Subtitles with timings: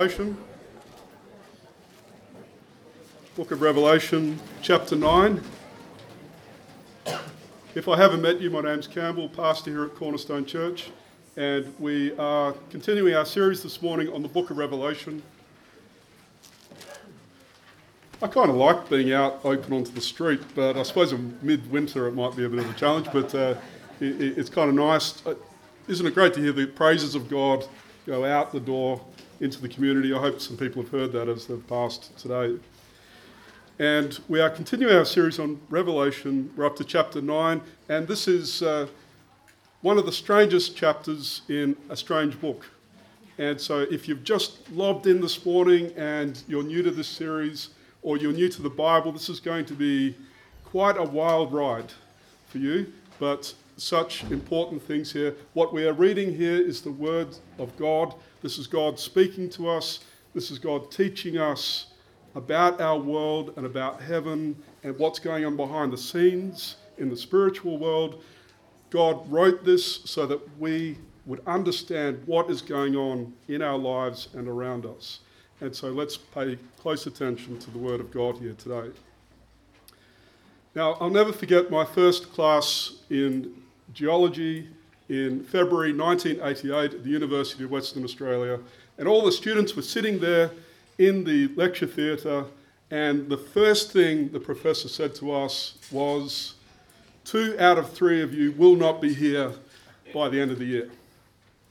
[0.00, 0.38] Revelation.
[3.34, 5.42] Book of Revelation, chapter 9.
[7.74, 10.92] If I haven't met you, my name's Campbell, pastor here at Cornerstone Church,
[11.36, 15.20] and we are continuing our series this morning on the book of Revelation.
[18.22, 22.06] I kind of like being out open onto the street, but I suppose in midwinter
[22.06, 23.56] it might be a bit of a challenge, but uh,
[23.98, 25.26] it, it's kind of nice.
[25.26, 25.34] Uh,
[25.88, 27.66] isn't it great to hear the praises of God
[28.06, 29.04] go out the door
[29.40, 30.12] into the community.
[30.12, 32.58] I hope some people have heard that as they've passed today.
[33.78, 36.50] And we are continuing our series on Revelation.
[36.56, 38.88] We're up to chapter 9, and this is uh,
[39.82, 42.66] one of the strangest chapters in a strange book.
[43.38, 47.68] And so, if you've just lobbed in this morning and you're new to this series
[48.02, 50.16] or you're new to the Bible, this is going to be
[50.64, 51.92] quite a wild ride
[52.48, 55.36] for you, but such important things here.
[55.52, 57.28] What we are reading here is the Word
[57.60, 60.00] of God this is God speaking to us.
[60.34, 61.86] This is God teaching us
[62.34, 67.16] about our world and about heaven and what's going on behind the scenes in the
[67.16, 68.22] spiritual world.
[68.90, 74.28] God wrote this so that we would understand what is going on in our lives
[74.34, 75.20] and around us.
[75.60, 78.90] And so let's pay close attention to the Word of God here today.
[80.74, 83.52] Now, I'll never forget my first class in
[83.92, 84.68] geology
[85.08, 88.58] in February 1988 at the University of Western Australia.
[88.98, 90.50] And all the students were sitting there
[90.98, 92.44] in the lecture theatre,
[92.90, 96.54] and the first thing the professor said to us was,
[97.24, 99.52] Two out of three of you will not be here
[100.14, 100.90] by the end of the year.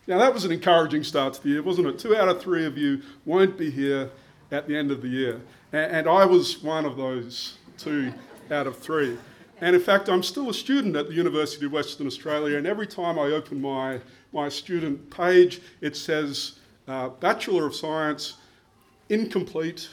[0.05, 1.99] Now, that was an encouraging start to the year, wasn't it?
[1.99, 4.09] Two out of three of you won't be here
[4.51, 5.41] at the end of the year.
[5.73, 8.13] And I was one of those two
[8.49, 9.17] out of three.
[9.59, 12.85] And in fact, I'm still a student at the University of Western Australia, and every
[12.85, 13.99] time I open my,
[14.31, 18.35] my student page, it says uh, Bachelor of Science,
[19.09, 19.89] incomplete,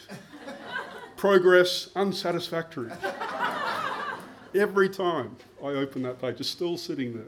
[1.17, 2.91] progress unsatisfactory.
[4.55, 7.25] every time I open that page, it's still sitting there.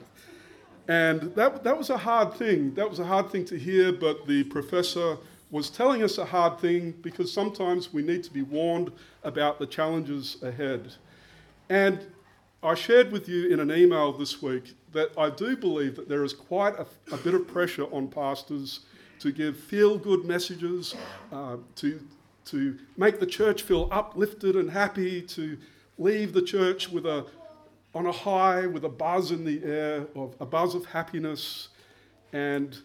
[0.89, 2.75] And that, that was a hard thing.
[2.75, 5.17] That was a hard thing to hear, but the professor
[5.51, 8.93] was telling us a hard thing because sometimes we need to be warned
[9.25, 10.93] about the challenges ahead.
[11.69, 12.07] And
[12.63, 16.25] I shared with you in an email this week that I do believe that there
[16.25, 18.81] is quite a, a bit of pressure on pastors
[19.21, 20.95] to give feel good messages,
[21.33, 22.01] uh, to,
[22.47, 25.59] to make the church feel uplifted and happy, to
[25.99, 27.27] leave the church with a,
[27.95, 31.69] on a high, with a buzz in the air, of a buzz of happiness.
[32.33, 32.79] And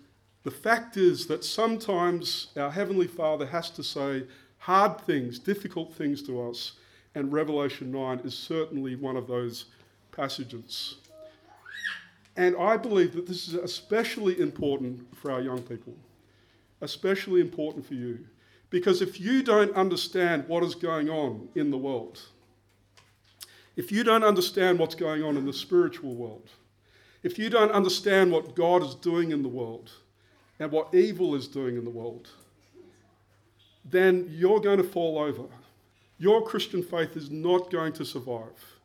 [0.44, 4.24] the fact is that sometimes our Heavenly Father has to say
[4.58, 6.74] hard things, difficult things to us
[7.16, 9.66] and Revelation 9 is certainly one of those
[10.12, 10.96] passages.
[12.38, 15.94] And I believe that this is especially important for our young people,
[16.80, 18.20] especially important for you.
[18.70, 22.22] Because if you don't understand what is going on in the world,
[23.76, 26.50] if you don't understand what's going on in the spiritual world,
[27.24, 29.92] if you don't understand what God is doing in the world
[30.60, 32.30] and what evil is doing in the world,
[33.84, 35.44] then you're going to fall over
[36.22, 38.78] your Christian faith is not going to survive.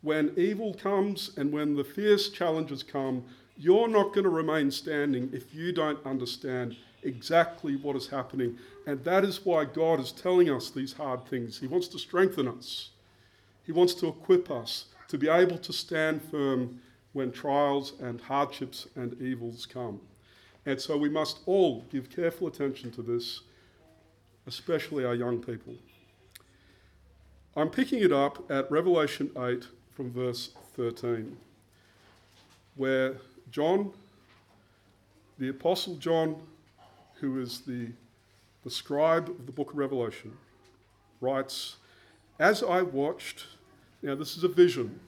[0.00, 3.22] When evil comes and when the fierce challenges come,
[3.58, 8.56] you're not going to remain standing if you don't understand exactly what is happening.
[8.86, 11.58] And that is why God is telling us these hard things.
[11.58, 12.92] He wants to strengthen us,
[13.66, 16.80] He wants to equip us to be able to stand firm
[17.12, 20.00] when trials and hardships and evils come.
[20.64, 23.42] And so we must all give careful attention to this,
[24.46, 25.74] especially our young people.
[27.58, 31.36] I'm picking it up at Revelation 8 from verse 13,
[32.76, 33.16] where
[33.50, 33.90] John,
[35.40, 36.40] the Apostle John,
[37.14, 37.88] who is the,
[38.62, 40.36] the scribe of the book of Revelation,
[41.20, 41.78] writes,
[42.38, 43.46] As I watched,
[44.02, 45.00] now this is a vision,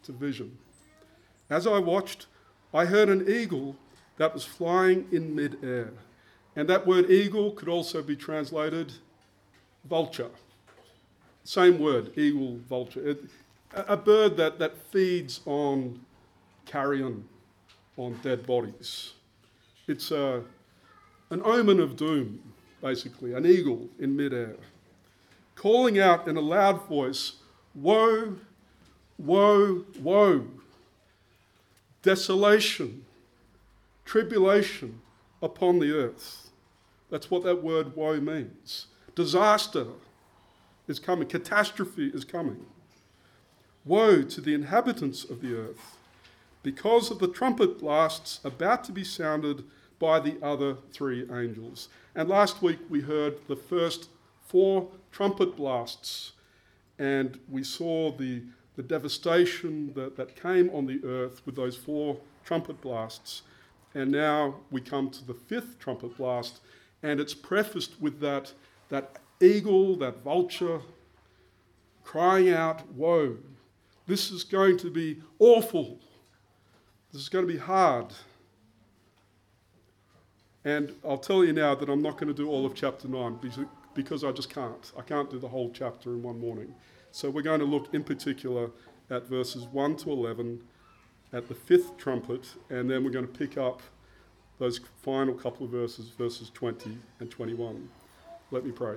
[0.00, 0.58] it's a vision.
[1.48, 2.26] As I watched,
[2.74, 3.76] I heard an eagle
[4.18, 5.94] that was flying in midair.
[6.54, 8.92] And that word eagle could also be translated
[9.88, 10.28] vulture.
[11.46, 13.08] Same word, eagle, vulture.
[13.08, 13.24] It,
[13.72, 16.00] a bird that, that feeds on
[16.64, 17.24] carrion,
[17.96, 19.12] on dead bodies.
[19.86, 20.42] It's a,
[21.30, 22.40] an omen of doom,
[22.82, 24.56] basically, an eagle in midair,
[25.54, 27.34] calling out in a loud voice,
[27.76, 28.36] Woe,
[29.16, 30.46] woe, woe,
[32.02, 33.04] desolation,
[34.04, 35.00] tribulation
[35.40, 36.50] upon the earth.
[37.08, 38.88] That's what that word woe means.
[39.14, 39.86] Disaster,
[40.88, 42.66] is coming, catastrophe is coming.
[43.84, 45.96] Woe to the inhabitants of the earth!
[46.62, 49.64] Because of the trumpet blasts about to be sounded,
[49.98, 51.88] by the other three angels.
[52.14, 54.08] And last week we heard the first
[54.46, 56.32] four trumpet blasts,
[56.98, 58.42] and we saw the,
[58.76, 63.42] the devastation that, that came on the earth with those four trumpet blasts.
[63.94, 66.60] And now we come to the fifth trumpet blast,
[67.02, 68.52] and it's prefaced with that,
[68.90, 70.80] that eagle, that vulture,
[72.04, 73.36] crying out, Woe!
[74.06, 75.98] This is going to be awful.
[77.12, 78.12] This is going to be hard.
[80.64, 83.38] And I'll tell you now that I'm not going to do all of chapter 9
[83.94, 84.92] because I just can't.
[84.98, 86.74] I can't do the whole chapter in one morning.
[87.12, 88.70] So we're going to look in particular
[89.10, 90.62] at verses 1 to 11
[91.32, 93.82] at the fifth trumpet, and then we're going to pick up
[94.58, 97.88] those final couple of verses, verses 20 and 21.
[98.50, 98.96] Let me pray.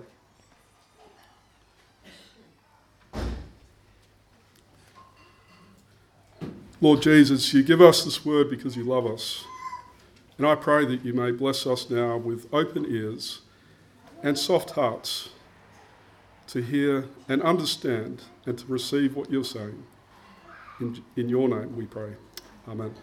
[6.82, 9.44] Lord Jesus, you give us this word because you love us.
[10.38, 13.42] And I pray that you may bless us now with open ears
[14.24, 15.30] and soft hearts
[16.48, 19.84] to hear and understand and to receive what you're saying.
[20.80, 22.14] In, in your name we pray.
[22.66, 22.94] Amen.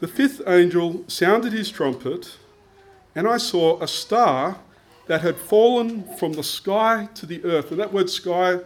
[0.00, 2.36] The fifth angel sounded his trumpet,
[3.14, 4.58] and I saw a star
[5.06, 7.70] that had fallen from the sky to the earth.
[7.70, 8.58] And that word sky,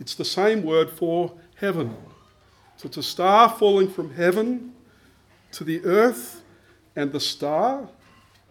[0.00, 1.94] it's the same word for heaven.
[2.82, 4.72] So it's a star falling from heaven
[5.52, 6.42] to the earth,
[6.96, 7.88] and the star,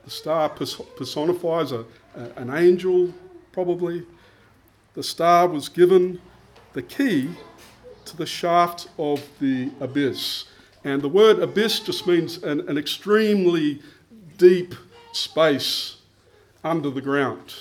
[0.06, 1.84] the star personifies a,
[2.16, 3.14] a, an angel,
[3.52, 4.06] probably.
[4.94, 6.22] The star was given
[6.72, 7.32] the key
[8.06, 10.46] to the shaft of the abyss.
[10.86, 13.82] And the word abyss just means an, an extremely
[14.38, 14.76] deep
[15.12, 15.98] space
[16.64, 17.54] under the ground.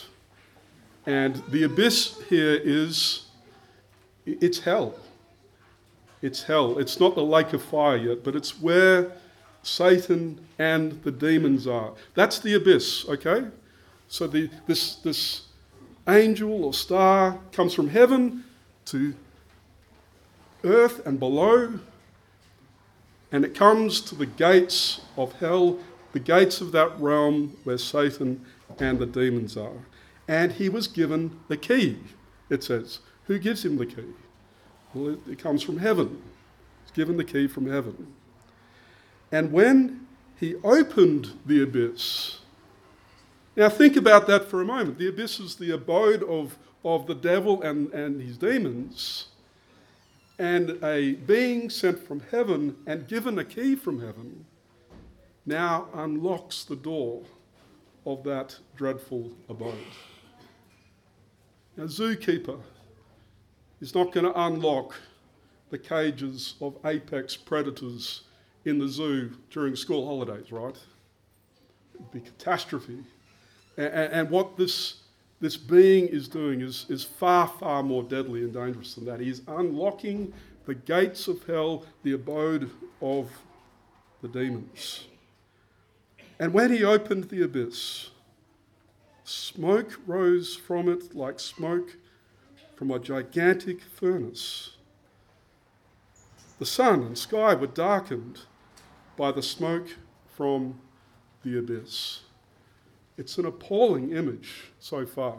[1.05, 3.25] And the abyss here is
[4.25, 4.95] it's hell.
[6.23, 6.79] It's hell.
[6.79, 9.13] It's not the lake of fire yet, but it's where
[9.63, 11.93] Satan and the demons are.
[12.15, 13.47] That's the abyss, okay?
[14.09, 15.43] So the, this, this
[16.09, 18.45] angel or star comes from heaven
[18.87, 19.15] to
[20.65, 21.79] earth and below,
[23.33, 25.79] and it comes to the gates of hell,
[26.13, 28.45] the gates of that realm where Satan
[28.79, 29.87] and the demons are.
[30.27, 31.99] And he was given the key,
[32.49, 32.99] it says.
[33.25, 34.07] Who gives him the key?
[34.95, 36.23] Well, it, it comes from heaven.
[36.83, 38.15] He's given the key from heaven.
[39.33, 40.07] And when
[40.39, 42.39] he opened the abyss,
[43.57, 44.99] now think about that for a moment.
[44.99, 49.27] The abyss is the abode of, of the devil and, and his demons.
[50.39, 54.47] And a being sent from heaven and given a key from heaven
[55.45, 57.23] now unlocks the door
[58.07, 59.75] of that dreadful abode.
[61.77, 62.61] Now, zookeeper
[63.81, 64.95] is not going to unlock
[65.71, 68.23] the cages of apex predators
[68.65, 70.77] in the zoo during school holidays, right?
[71.95, 72.99] It'd be catastrophe.
[73.77, 74.97] And, and, what this,
[75.41, 79.21] this being is doing is, is far, far more deadly and dangerous than that.
[79.21, 80.33] He is unlocking
[80.67, 83.31] the gates of hell, the abode of
[84.21, 85.07] the demons.
[86.39, 88.11] And when he opened the abyss,
[89.25, 91.97] smoke rose from it like smoke
[92.81, 94.71] from a gigantic furnace.
[96.59, 98.39] The sun and sky were darkened
[99.19, 99.89] by the smoke
[100.35, 100.81] from
[101.45, 102.21] the abyss.
[103.19, 105.37] It's an appalling image so far.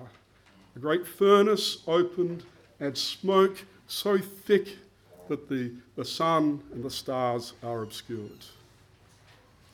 [0.75, 2.43] A great furnace opened
[2.79, 4.77] and smoke so thick
[5.27, 8.45] that the, the sun and the stars are obscured.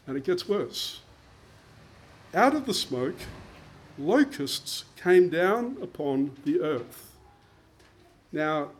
[0.08, 1.02] And it gets worse.
[2.34, 3.20] Out of the smoke,
[3.98, 7.07] locusts came down upon the earth.
[8.32, 8.72] Now,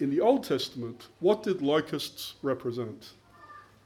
[0.00, 3.10] in the Old Testament, what did locusts represent?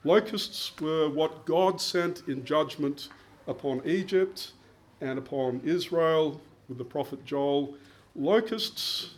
[0.04, 3.08] Locusts were what God sent in judgment
[3.46, 4.52] upon Egypt
[5.00, 7.74] and upon Israel with the prophet Joel.
[8.14, 9.14] Locusts,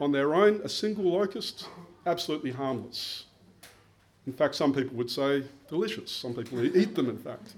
[0.00, 1.68] on their own, a single locust,
[2.04, 3.24] absolutely harmless.
[4.26, 6.10] In fact, some people would say delicious.
[6.10, 7.54] Some people eat them, in fact.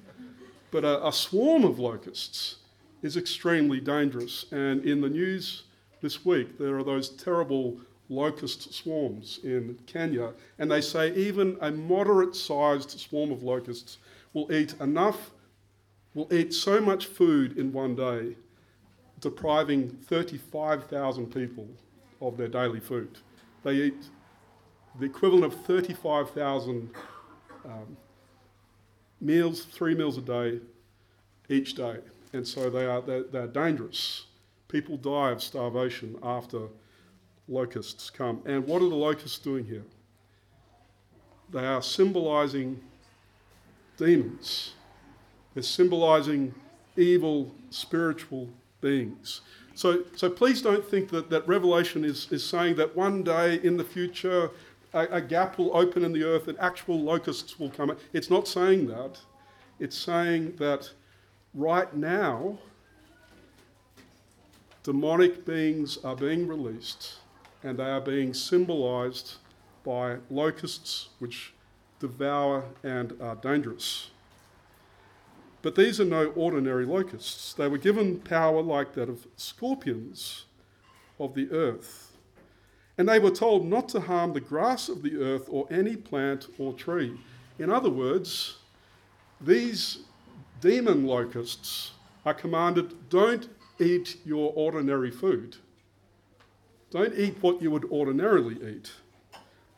[0.70, 2.56] But a, a swarm of locusts
[3.02, 4.44] is extremely dangerous.
[4.52, 5.64] And in the news
[6.00, 7.78] this week, there are those terrible
[8.08, 13.98] locust swarms in Kenya, and they say even a moderate sized swarm of locusts
[14.32, 15.30] will eat enough,
[16.14, 18.36] will eat so much food in one day,
[19.20, 21.68] depriving 35,000 people
[22.20, 23.18] of their daily food.
[23.62, 24.04] They eat
[24.98, 26.90] the equivalent of 35,000
[27.64, 27.96] um,
[29.20, 30.60] meals, three meals a day,
[31.48, 31.98] each day.
[32.32, 34.26] And so they are, they're, they're dangerous.
[34.68, 36.68] People die of starvation after
[37.48, 38.42] locusts come.
[38.44, 39.84] And what are the locusts doing here?
[41.50, 42.80] They are symbolizing
[43.96, 44.74] demons.
[45.54, 46.54] They're symbolizing
[46.96, 48.48] evil spiritual
[48.80, 49.40] beings.
[49.74, 53.76] So, so please don't think that, that Revelation is, is saying that one day in
[53.76, 54.50] the future
[54.92, 57.96] a, a gap will open in the earth and actual locusts will come.
[58.12, 59.18] It's not saying that.
[59.78, 60.90] It's saying that
[61.54, 62.58] right now,
[64.88, 67.16] demonic beings are being released
[67.62, 69.34] and they are being symbolized
[69.84, 71.52] by locusts which
[72.00, 74.08] devour and are dangerous.
[75.60, 77.52] But these are no ordinary locusts.
[77.52, 80.46] They were given power like that of scorpions
[81.20, 82.16] of the earth.
[82.96, 86.46] And they were told not to harm the grass of the earth or any plant
[86.58, 87.14] or tree.
[87.58, 88.56] In other words,
[89.38, 89.98] these
[90.62, 91.90] demon locusts
[92.24, 95.56] are commanded don't eat your ordinary food.
[96.90, 98.92] Don't eat what you would ordinarily eat.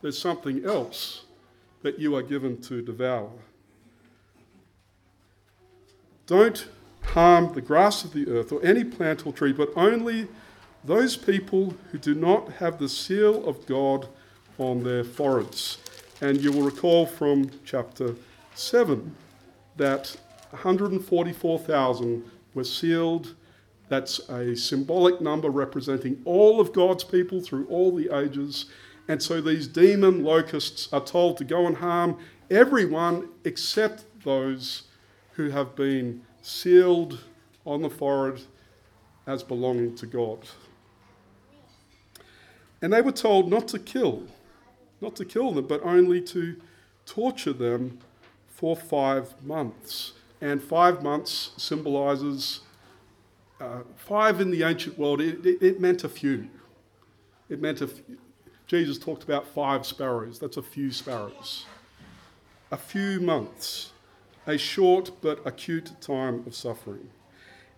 [0.00, 1.24] There's something else
[1.82, 3.30] that you are given to devour.
[6.26, 6.68] Don't
[7.02, 10.28] harm the grass of the earth or any plant or tree, but only
[10.84, 14.08] those people who do not have the seal of God
[14.58, 15.78] on their foreheads.
[16.20, 18.14] And you will recall from chapter
[18.54, 19.16] 7
[19.76, 20.16] that
[20.50, 23.34] 144,000 were sealed.
[23.90, 28.66] That's a symbolic number representing all of God's people through all the ages.
[29.08, 32.16] And so these demon locusts are told to go and harm
[32.48, 34.84] everyone except those
[35.32, 37.18] who have been sealed
[37.66, 38.42] on the forehead
[39.26, 40.38] as belonging to God.
[42.80, 44.22] And they were told not to kill,
[45.00, 46.54] not to kill them, but only to
[47.06, 47.98] torture them
[48.46, 50.12] for five months.
[50.40, 52.60] And five months symbolizes
[53.60, 56.48] uh, five in the ancient world, it, it, it, meant a few.
[57.48, 58.18] It meant a few.
[58.66, 60.38] Jesus talked about five sparrows.
[60.38, 61.66] That's a few sparrows.
[62.70, 63.90] A few months
[64.46, 67.10] a short but acute time of suffering.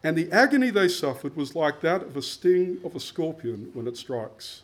[0.05, 3.87] And the agony they suffered was like that of a sting of a scorpion when
[3.87, 4.63] it strikes.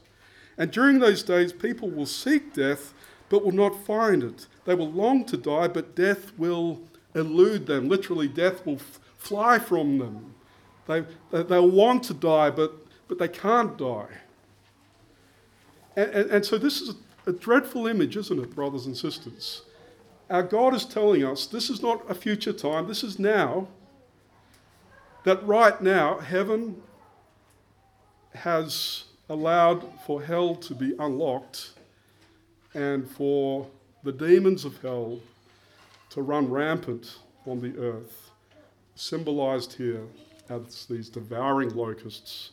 [0.56, 2.92] And during those days, people will seek death
[3.28, 4.46] but will not find it.
[4.64, 6.80] They will long to die, but death will
[7.14, 7.88] elude them.
[7.88, 10.34] Literally, death will f- fly from them.
[10.88, 12.73] They, they, want to die, but,
[13.09, 14.09] but they can't die.
[15.95, 16.95] And, and, and so, this is
[17.26, 19.62] a, a dreadful image, isn't it, brothers and sisters?
[20.30, 23.68] Our God is telling us this is not a future time, this is now.
[25.25, 26.83] That right now, heaven
[28.35, 31.73] has allowed for hell to be unlocked
[32.73, 33.66] and for
[34.04, 35.21] the demons of hell
[36.11, 38.30] to run rampant on the earth,
[38.95, 40.04] symbolized here
[40.49, 42.52] as these devouring locusts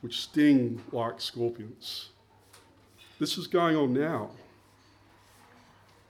[0.00, 2.10] which sting like scorpions.
[3.18, 4.30] This is going on now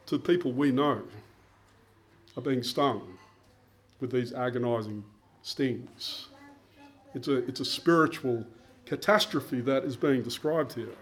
[0.06, 1.02] to people we know
[2.36, 3.16] are being stung
[4.00, 5.04] with these agonizing
[5.42, 6.28] stings.
[7.14, 8.44] It's a, it's a spiritual
[8.84, 10.94] catastrophe that is being described here.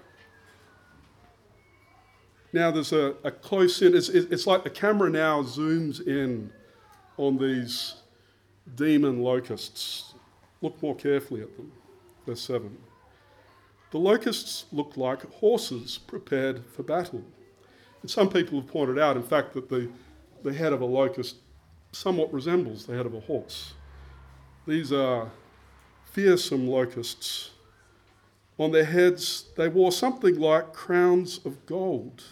[2.53, 6.53] Now, there's a, a close in, it's, it's like the camera now zooms in
[7.17, 7.97] on these
[8.75, 10.15] demon locusts.
[10.61, 11.73] Look more carefully at them.
[12.27, 12.77] Verse 7.
[13.91, 17.23] The locusts look like horses prepared for battle.
[18.03, 19.89] And some people have pointed out, in fact, that the,
[20.43, 21.37] the head of a locust
[21.93, 23.75] somewhat resembles the head of a horse.
[24.67, 25.31] These are
[26.05, 27.51] fearsome locusts.
[28.59, 32.23] On their heads, they wore something like crowns of gold.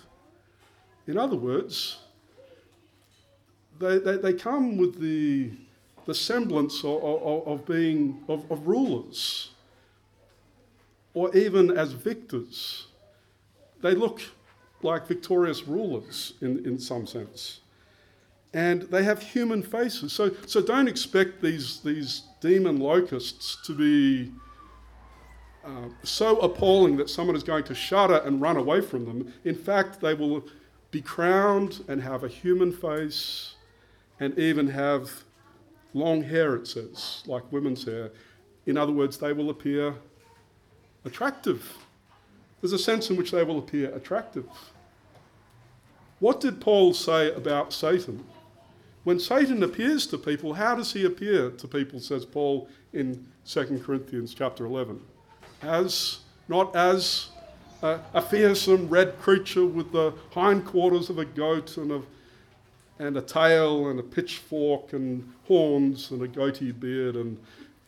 [1.06, 1.98] In other words,
[3.78, 5.50] they, they, they come with the,
[6.06, 9.50] the semblance of, of, of being of, of rulers
[11.14, 12.86] or even as victors.
[13.82, 14.22] They look
[14.82, 17.60] like victorious rulers in, in some sense.
[18.54, 20.12] And they have human faces.
[20.12, 24.32] So, so don't expect these, these demon locusts to be
[25.64, 29.32] uh, so appalling that someone is going to shudder and run away from them.
[29.44, 30.44] In fact, they will
[30.90, 33.54] be crowned and have a human face
[34.20, 35.24] and even have
[35.94, 38.10] long hair, it says, like women's hair.
[38.66, 39.94] In other words, they will appear
[41.04, 41.76] attractive.
[42.60, 44.46] There's a sense in which they will appear attractive.
[46.20, 48.24] What did Paul say about Satan?
[49.04, 53.82] When Satan appears to people, how does he appear to people, says Paul in 2
[53.84, 55.00] Corinthians chapter 11?
[55.62, 57.30] As, not as
[57.82, 62.02] a, a fearsome red creature with the hindquarters of a goat and a,
[63.02, 67.36] and a tail and a pitchfork and horns and a goatee beard and,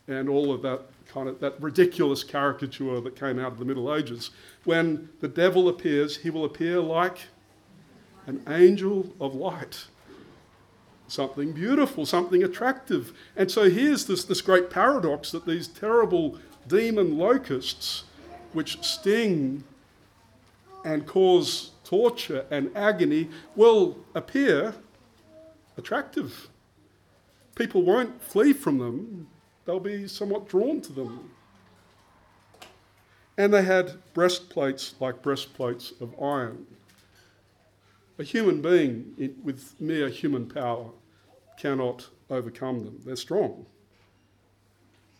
[0.09, 3.95] and all of that kind of that ridiculous caricature that came out of the Middle
[3.95, 4.31] Ages.
[4.65, 7.17] When the devil appears, he will appear like
[8.27, 9.85] an angel of light.
[11.07, 13.13] something beautiful, something attractive.
[13.35, 18.05] And so here's this, this great paradox that these terrible demon locusts,
[18.53, 19.63] which sting
[20.83, 24.73] and cause torture and agony, will appear
[25.77, 26.49] attractive.
[27.55, 29.27] People won't flee from them,
[29.65, 31.31] they'll be somewhat drawn to them.
[33.37, 36.65] And they had breastplates like breastplates of iron.
[38.17, 40.91] A human being with mere human power
[41.59, 43.01] cannot overcome them.
[43.05, 43.65] They're strong,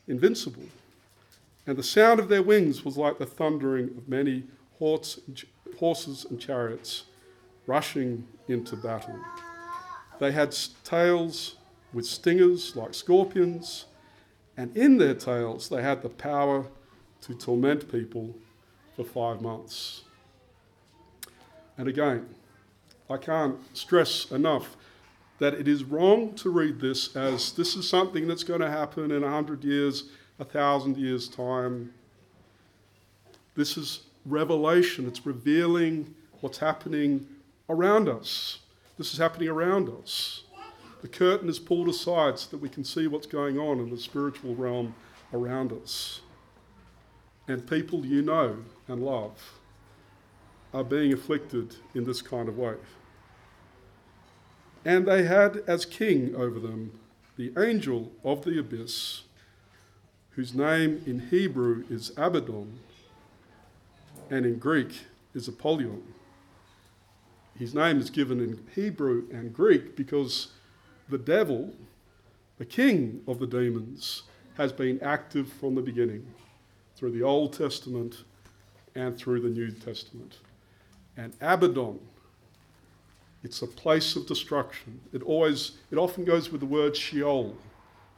[0.07, 0.63] invincible.
[1.67, 4.43] And the sound of their wings was like the thundering of many
[4.77, 7.03] horses and chariots
[7.67, 9.19] rushing into battle.
[10.19, 11.55] They had tails
[11.93, 13.85] with stingers like scorpions,
[14.57, 16.67] and in their tails they had the power
[17.21, 18.35] to torment people
[18.95, 20.03] for five months.
[21.77, 22.35] And again,
[23.09, 24.77] I can't stress enough
[25.39, 29.11] that it is wrong to read this as this is something that's going to happen
[29.11, 30.05] in a hundred years,
[30.39, 31.93] a thousand years' time.
[33.55, 37.27] This is revelation, it's revealing what's happening
[37.69, 38.59] around us.
[38.97, 40.43] This is happening around us.
[41.01, 43.97] The curtain is pulled aside so that we can see what's going on in the
[43.97, 44.95] spiritual realm
[45.33, 46.21] around us.
[47.47, 49.59] And people you know and love
[50.73, 52.75] are being afflicted in this kind of way.
[54.83, 56.99] And they had as king over them
[57.37, 59.23] the angel of the abyss,
[60.31, 62.79] whose name in Hebrew is Abaddon
[64.29, 66.14] and in Greek is Apollyon.
[67.57, 70.49] His name is given in Hebrew and Greek because
[71.07, 71.73] the devil,
[72.57, 74.23] the king of the demons,
[74.57, 76.25] has been active from the beginning
[76.95, 78.23] through the Old Testament
[78.93, 80.39] and through the New Testament.
[81.15, 81.99] And Abaddon,
[83.43, 84.99] it's a place of destruction.
[85.13, 87.55] It always, it often goes with the word Sheol,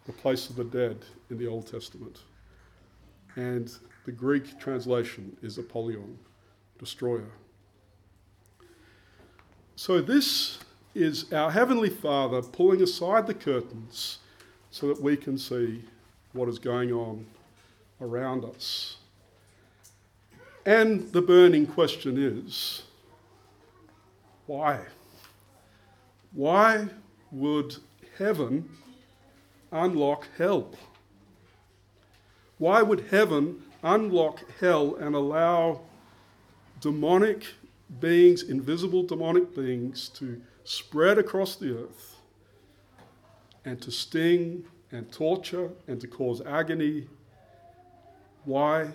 [0.05, 0.97] the place of the dead
[1.29, 2.19] in the Old Testament.
[3.35, 3.71] And
[4.05, 6.17] the Greek translation is Apollyon,
[6.79, 7.29] destroyer.
[9.79, 10.57] So this
[10.95, 14.17] is our Heavenly Father pulling aside the curtains
[14.71, 15.83] so that we can see
[16.33, 17.27] what is going on
[18.01, 18.97] around us.
[20.65, 22.85] And the burning question is
[24.47, 24.79] why?
[26.33, 26.87] Why
[27.31, 27.75] would
[28.17, 28.67] heaven
[29.71, 30.71] unlock hell?
[32.57, 35.81] Why would heaven unlock hell and allow
[36.81, 37.45] demonic
[37.99, 42.17] beings, invisible demonic beings, to spread across the earth
[43.65, 47.07] and to sting and torture and to cause agony?
[48.45, 48.89] Why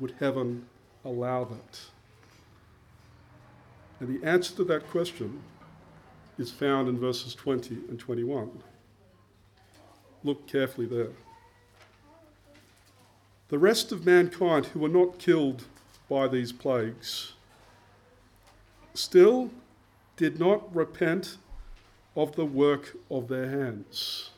[0.00, 0.66] would heaven
[1.04, 1.80] allow that?
[4.00, 5.42] And the answer to that question
[6.38, 8.50] is found in verses 20 and 21.
[10.24, 11.12] Look carefully there.
[13.48, 15.64] The rest of mankind who were not killed
[16.08, 17.34] by these plagues
[18.94, 19.50] still
[20.16, 21.36] did not repent
[22.16, 24.30] of the work of their hands.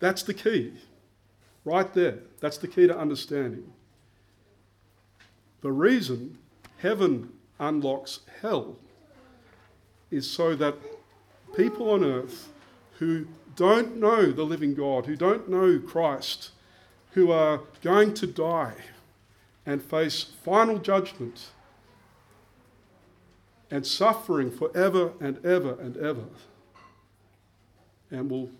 [0.00, 0.74] That's the key,
[1.64, 2.18] right there.
[2.40, 3.72] That's the key to understanding.
[5.62, 6.38] The reason
[6.78, 8.76] heaven unlocks hell
[10.10, 10.74] is so that
[11.56, 12.52] people on earth
[12.98, 16.50] who don't know the living God, who don't know Christ,
[17.12, 18.74] who are going to die
[19.64, 21.46] and face final judgment
[23.70, 26.24] and suffering forever and ever and ever.
[28.10, 28.50] And we'll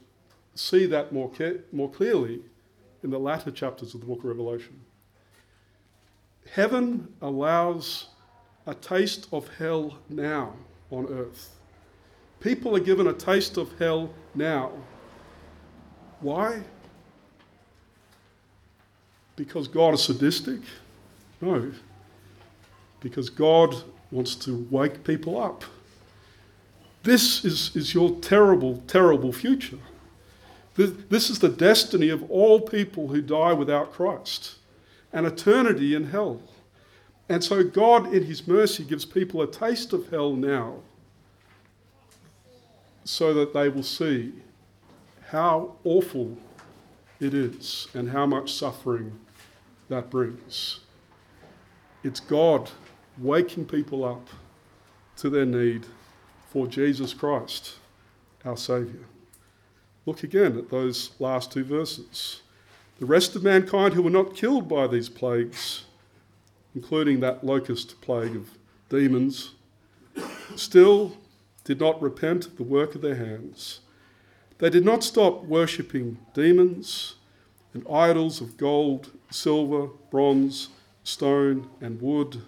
[0.55, 1.31] see that more,
[1.73, 2.41] more clearly
[3.03, 4.81] in the latter chapters of the book of Revelation.
[6.51, 8.09] Heaven allows
[8.67, 10.55] a taste of hell now
[10.91, 11.55] on earth.
[12.41, 14.73] People are given a taste of hell now.
[16.21, 16.63] Why?
[19.37, 20.61] Because God is sadistic?
[21.41, 21.73] No.
[23.01, 23.75] Because God
[24.11, 25.65] wants to wake people up.
[27.03, 29.79] This is, is your terrible, terrible future.
[30.75, 34.57] This, this is the destiny of all people who die without Christ
[35.13, 36.43] an eternity in hell.
[37.29, 40.77] And so God, in His mercy, gives people a taste of hell now
[43.05, 44.33] so that they will see
[45.29, 46.37] how awful
[47.19, 49.19] it is and how much suffering
[49.89, 50.81] that brings.
[52.05, 52.71] It's God
[53.19, 54.29] waking people up
[55.17, 55.87] to their need
[56.51, 57.77] for Jesus Christ,
[58.45, 59.05] our Saviour.
[60.05, 62.43] Look again at those last two verses.
[62.99, 65.85] The rest of mankind who were not killed by these plagues
[66.77, 68.51] including that locust plague of
[68.91, 69.53] demons,
[70.55, 71.17] still
[71.65, 73.81] did not repent of the work of their hands.
[74.59, 77.15] They did not stop worshipping demons
[77.73, 80.69] and idols of gold, silver, bronze,
[81.03, 82.43] stone, and wood,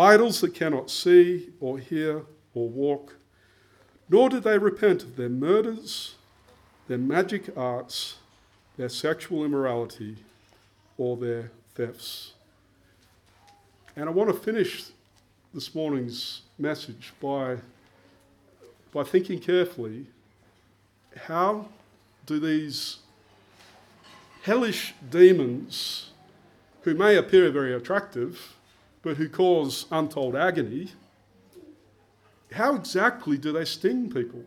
[0.00, 2.22] idols that cannot see or hear
[2.54, 3.16] or walk.
[4.08, 6.16] Nor did they repent of their murders,
[6.88, 8.16] their magic arts,
[8.76, 10.16] their sexual immorality,
[10.96, 12.32] or their thefts.
[13.94, 14.84] And I want to finish
[15.52, 17.58] this morning's message by
[18.92, 20.06] by thinking carefully
[21.26, 21.66] how
[22.26, 22.98] do these
[24.42, 26.10] hellish demons,
[26.82, 28.56] who may appear very attractive,
[29.02, 30.88] but who cause untold agony,
[32.52, 34.44] how exactly do they sting people?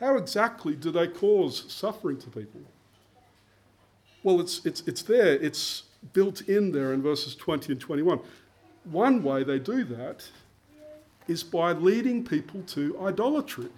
[0.00, 2.60] How exactly do they cause suffering to people?
[4.22, 8.20] Well, it's, it's, it's there, it's built in there in verses 20 and 21.
[8.84, 10.28] One way they do that
[11.26, 13.68] is by leading people to idolatry.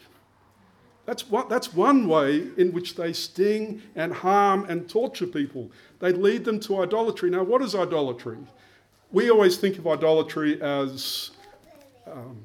[1.07, 5.70] That's, what, that's one way in which they sting and harm and torture people.
[5.99, 7.31] They lead them to idolatry.
[7.31, 8.38] Now, what is idolatry?
[9.12, 11.31] We always think of idolatry as
[12.07, 12.42] um,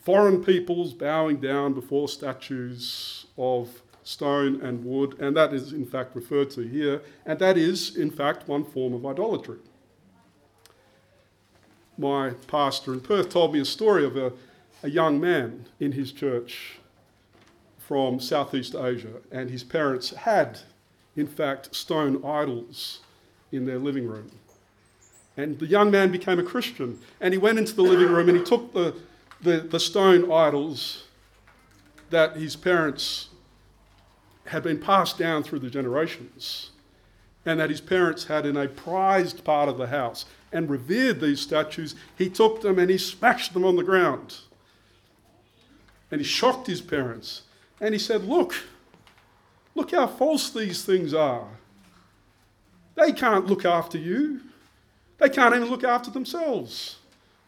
[0.00, 6.14] foreign peoples bowing down before statues of stone and wood, and that is in fact
[6.14, 9.58] referred to here, and that is in fact one form of idolatry
[11.98, 14.32] my pastor in Perth told me a story of a,
[14.82, 16.78] a young man in his church
[17.78, 20.60] from Southeast Asia, and his parents had,
[21.16, 23.00] in fact, stone idols
[23.50, 24.30] in their living room.
[25.36, 28.38] And the young man became a Christian, and he went into the living room and
[28.38, 28.94] he took the,
[29.40, 31.04] the, the stone idols
[32.10, 33.28] that his parents
[34.46, 36.70] had been passed down through the generations
[37.44, 41.40] and that his parents had in a prized part of the house and revered these
[41.40, 44.38] statues, he took them and he smashed them on the ground.
[46.10, 47.42] And he shocked his parents.
[47.80, 48.54] And he said, Look,
[49.74, 51.48] look how false these things are.
[52.94, 54.40] They can't look after you,
[55.22, 56.96] they can't even look after themselves.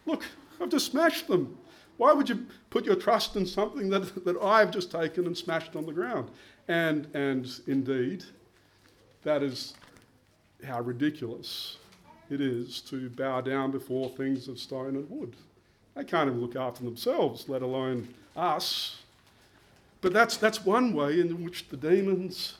[0.06, 0.24] Look,
[0.60, 1.58] I've just smashed them.
[1.96, 5.74] Why would you put your trust in something that, that I've just taken and smashed
[5.74, 6.30] on the ground?
[6.68, 8.24] And, and indeed,
[9.24, 9.74] that is
[10.64, 11.78] how ridiculous
[12.30, 15.34] it is to bow down before things of stone and wood.
[15.96, 19.02] They can't even look after themselves, let alone us.
[20.00, 22.58] But that's, that's one way in which the demons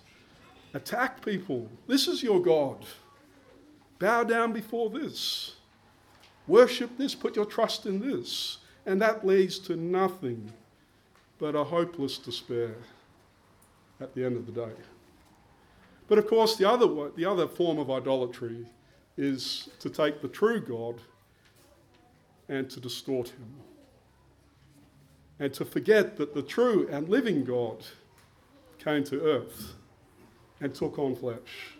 [0.75, 1.69] attack people.
[1.87, 2.85] This is your God.
[3.99, 5.57] Bow down before this.
[6.47, 7.15] Worship this.
[7.15, 8.59] Put your trust in this.
[8.87, 10.53] And that leads to nothing
[11.39, 12.75] but a hopeless despair
[14.01, 14.73] at the end of the day.
[16.07, 18.67] But of course, the other, the other form of idolatry
[19.17, 21.01] is to take the true God
[22.49, 23.55] and to distort him.
[25.39, 27.85] And to forget that the true and living God
[28.79, 29.75] came to earth
[30.61, 31.74] and took on flesh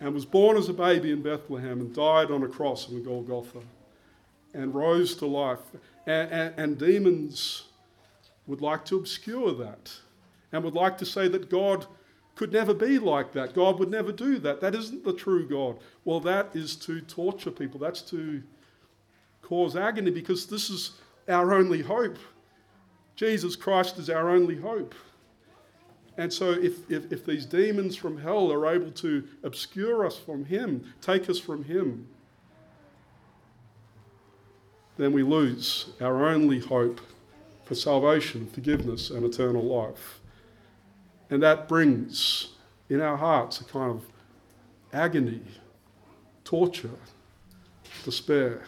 [0.00, 3.60] and was born as a baby in Bethlehem and died on a cross in Golgotha
[4.52, 5.60] and rose to life.
[6.06, 7.64] And, and, and demons
[8.46, 9.92] would like to obscure that
[10.52, 11.86] and would like to say that God
[12.34, 13.54] could never be like that.
[13.54, 14.60] God would never do that.
[14.60, 15.78] That isn't the true God.
[16.04, 18.42] Well, that is to torture people, that's to
[19.42, 20.92] cause agony because this is
[21.28, 22.18] our only hope.
[23.16, 24.94] Jesus Christ is our only hope.
[26.18, 30.46] And so, if, if, if, these demons from hell are able to obscure us from
[30.46, 32.08] Him, take us from Him,
[34.96, 37.00] then we lose our only hope
[37.64, 40.20] for salvation, forgiveness, and eternal life.
[41.28, 42.52] And that brings
[42.88, 44.06] in our hearts a kind of
[44.92, 45.42] agony,
[46.44, 46.88] torture,
[48.04, 48.62] despair.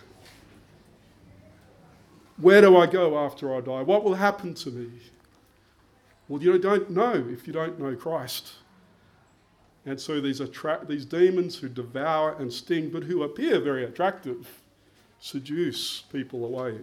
[2.37, 3.83] Where do I go after I die?
[3.83, 4.91] What will happen to me?
[6.29, 8.53] Well, you don't know if you don't know Christ.
[9.87, 14.47] And so these, attra- these demons who devour and sting, but who appear very attractive,
[15.19, 16.79] seduce people away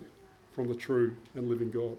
[0.54, 1.98] from the true and living God.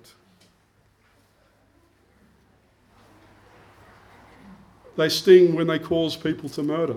[4.97, 6.97] They sting when they cause people to murder.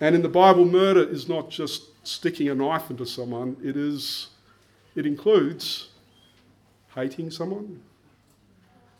[0.00, 4.28] And in the Bible, murder is not just sticking a knife into someone, it, is,
[4.96, 5.90] it includes
[6.94, 7.82] hating someone,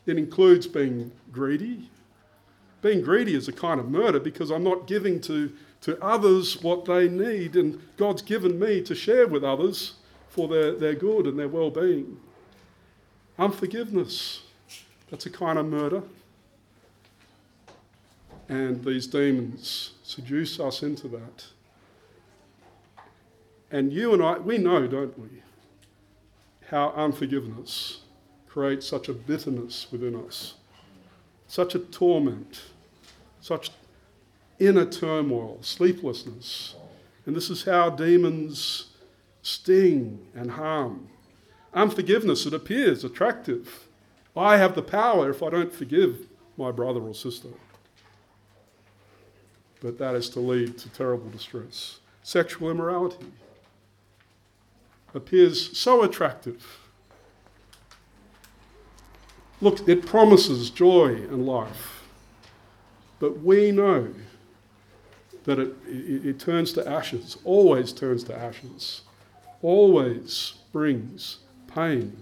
[0.06, 1.90] it includes being greedy.
[2.82, 6.84] Being greedy is a kind of murder because I'm not giving to, to others what
[6.84, 9.94] they need, and God's given me to share with others
[10.28, 12.18] for their, their good and their well being.
[13.38, 14.42] Unforgiveness,
[15.10, 16.02] that's a kind of murder
[18.50, 21.46] and these demons seduce us into that.
[23.70, 25.28] And you and I, we know, don't we,
[26.68, 27.99] how unforgiveness
[28.50, 30.54] creates such a bitterness within us,
[31.46, 32.62] such a torment,
[33.40, 33.70] such
[34.58, 36.74] inner turmoil, sleeplessness.
[37.26, 38.86] And this is how demons
[39.42, 41.08] sting and harm.
[41.72, 43.86] Unforgiveness, it appears attractive.
[44.36, 47.48] I have the power if I don't forgive my brother or sister.
[49.80, 52.00] But that is to lead to terrible distress.
[52.22, 53.26] Sexual immorality
[55.14, 56.79] appears so attractive.
[59.60, 62.02] Look, it promises joy and life.
[63.18, 64.08] But we know
[65.44, 69.02] that it, it, it, turns to ashes, always turns to ashes,
[69.62, 72.16] always brings pain,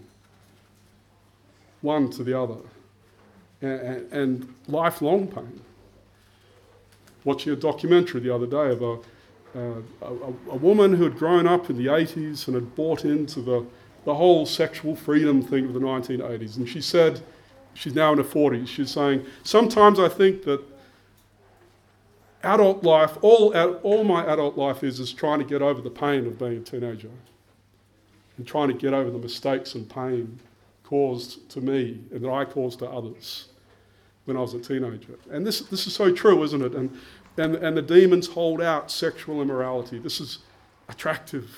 [1.81, 2.59] one to the other,
[3.63, 5.61] and, and lifelong pain.
[7.25, 8.93] Watching a documentary the other day of a,
[9.57, 10.13] uh, a,
[10.51, 13.67] a, woman who had grown up in the 80s and had bought into the,
[14.09, 16.57] the whole sexual freedom thing of the 1980s.
[16.57, 17.21] And she said,
[17.75, 20.63] she's now in her 40s, she's saying, Sometimes I think that
[22.43, 26.27] adult life, all, all my adult life is, is trying to get over the pain
[26.27, 27.11] of being a teenager
[28.39, 30.41] and trying to get over the mistakes and pain
[30.85, 33.49] caused to me and that I caused to others
[34.25, 35.19] when I was a teenager.
[35.31, 36.73] And this, this is so true, isn't it?
[36.73, 36.99] And,
[37.37, 39.99] and, and the demons hold out sexual immorality.
[39.99, 40.39] This is
[40.89, 41.55] attractive.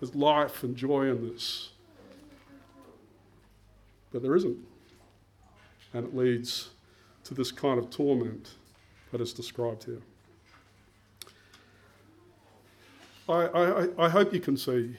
[0.00, 1.68] There's life and joy in this.
[4.12, 4.58] But there isn't.
[5.94, 6.70] And it leads
[7.24, 8.54] to this kind of torment
[9.10, 10.00] that is described here.
[13.28, 14.96] I, I, I hope you can see,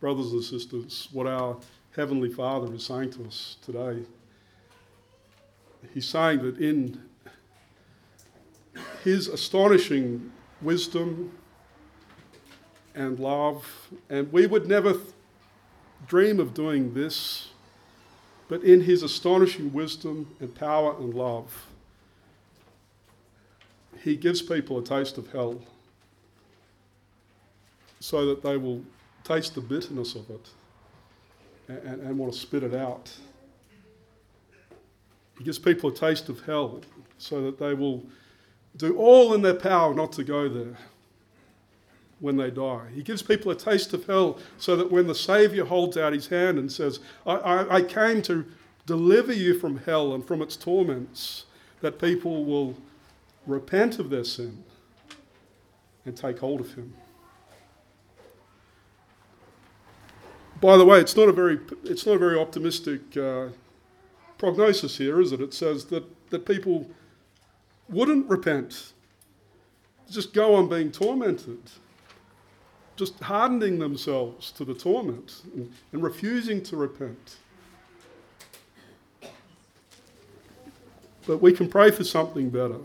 [0.00, 1.56] brothers and sisters, what our
[1.94, 4.02] Heavenly Father is saying to us today.
[5.94, 7.02] He's saying that in
[9.04, 11.32] His astonishing wisdom
[12.94, 13.66] and love,
[14.08, 15.04] and we would never th-
[16.06, 17.48] dream of doing this,
[18.48, 21.66] but in His astonishing wisdom and power and love,
[24.02, 25.60] He gives people a taste of hell
[28.00, 28.82] so that they will
[29.24, 30.48] taste the bitterness of it
[31.68, 33.12] and, and, want to spit it out.
[35.38, 36.80] He gives people a taste of hell
[37.18, 38.04] so that they will
[38.76, 40.76] do all in their power not to go there
[42.26, 42.88] when they die.
[42.92, 46.26] He gives people a taste of hell so that when the Saviour holds out his
[46.26, 48.44] hand and says, I, I, I came to
[48.84, 51.44] deliver you from hell and from its torments,
[51.80, 52.76] that people will
[53.46, 54.64] repent of their sin
[56.04, 56.94] and take hold of him.
[60.60, 63.48] By the way, it's not a very, it's not a very optimistic uh,
[64.36, 65.40] prognosis here, is it?
[65.40, 66.90] It says that, that people
[67.88, 68.94] wouldn't repent,
[70.10, 71.60] just go on being tormented,
[72.96, 77.36] just hardening themselves to the torment and, and refusing to repent.
[81.26, 82.78] But we can pray for something better.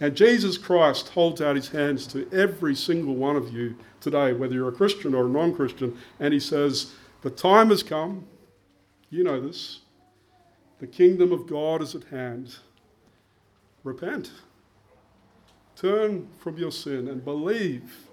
[0.00, 4.54] And Jesus Christ holds out his hands to every single one of you today, whether
[4.54, 8.24] you're a Christian or a non Christian, and he says, The time has come.
[9.10, 9.80] You know this.
[10.78, 12.54] The kingdom of God is at hand.
[13.82, 14.30] Repent.
[15.74, 18.07] Turn from your sin and believe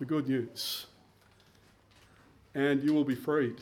[0.00, 0.86] the good news.
[2.54, 3.60] And you will be freed.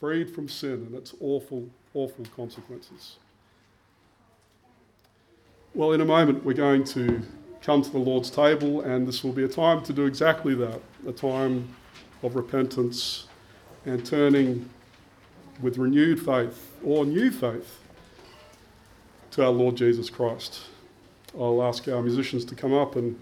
[0.00, 3.16] Freed from sin and its awful, awful consequences.
[5.74, 7.22] Well, in a moment, we're going to
[7.60, 10.80] come to the Lord's table, and this will be a time to do exactly that
[11.06, 11.68] a time
[12.22, 13.26] of repentance
[13.84, 14.68] and turning
[15.60, 17.80] with renewed faith or new faith
[19.32, 20.62] to our Lord Jesus Christ.
[21.38, 23.18] I'll ask our musicians to come up and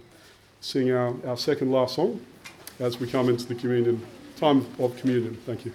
[0.61, 2.21] sing our, our second last song
[2.79, 4.05] as we come into the communion
[4.37, 5.35] time of communion.
[5.47, 5.73] Thank you.